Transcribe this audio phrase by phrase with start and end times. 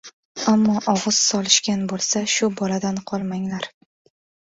[0.51, 3.69] —Ammo og‘iz solishgan bo‘lsa shu boladan qolmanglar.